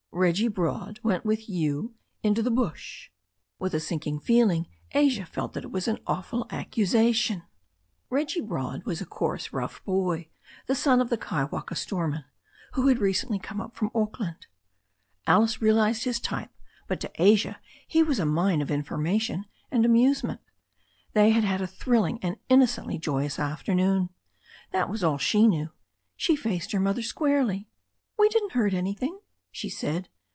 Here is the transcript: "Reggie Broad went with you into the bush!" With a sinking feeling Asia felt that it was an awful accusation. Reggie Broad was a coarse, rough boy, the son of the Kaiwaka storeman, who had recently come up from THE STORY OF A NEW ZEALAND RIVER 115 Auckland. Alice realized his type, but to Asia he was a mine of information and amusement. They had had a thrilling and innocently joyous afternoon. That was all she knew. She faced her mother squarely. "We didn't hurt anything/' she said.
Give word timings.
"Reggie 0.13 0.49
Broad 0.49 0.99
went 1.03 1.23
with 1.25 1.47
you 1.47 1.95
into 2.21 2.43
the 2.43 2.51
bush!" 2.51 3.09
With 3.59 3.73
a 3.73 3.79
sinking 3.79 4.19
feeling 4.19 4.67
Asia 4.91 5.25
felt 5.25 5.53
that 5.53 5.63
it 5.63 5.71
was 5.71 5.87
an 5.87 5.99
awful 6.05 6.45
accusation. 6.49 7.43
Reggie 8.09 8.41
Broad 8.41 8.83
was 8.83 8.99
a 8.99 9.05
coarse, 9.05 9.53
rough 9.53 9.81
boy, 9.85 10.27
the 10.67 10.75
son 10.75 10.99
of 10.99 11.09
the 11.09 11.17
Kaiwaka 11.17 11.77
storeman, 11.77 12.25
who 12.73 12.87
had 12.89 12.99
recently 12.99 13.39
come 13.39 13.61
up 13.61 13.73
from 13.73 13.87
THE 13.87 13.91
STORY 13.91 14.03
OF 14.03 14.07
A 14.07 14.11
NEW 15.31 15.47
ZEALAND 15.47 15.61
RIVER 15.61 15.75
115 15.77 15.77
Auckland. 15.81 15.81
Alice 15.87 15.95
realized 16.01 16.03
his 16.03 16.19
type, 16.19 16.51
but 16.89 16.99
to 16.99 17.11
Asia 17.15 17.59
he 17.87 18.03
was 18.03 18.19
a 18.19 18.25
mine 18.25 18.61
of 18.61 18.69
information 18.69 19.45
and 19.71 19.85
amusement. 19.85 20.41
They 21.13 21.29
had 21.29 21.45
had 21.45 21.61
a 21.61 21.67
thrilling 21.67 22.19
and 22.21 22.35
innocently 22.49 22.97
joyous 22.99 23.39
afternoon. 23.39 24.09
That 24.73 24.89
was 24.89 25.05
all 25.05 25.17
she 25.17 25.47
knew. 25.47 25.69
She 26.17 26.35
faced 26.35 26.73
her 26.73 26.81
mother 26.81 27.01
squarely. 27.01 27.69
"We 28.19 28.27
didn't 28.27 28.51
hurt 28.51 28.73
anything/' 28.73 29.17
she 29.53 29.67
said. 29.67 30.07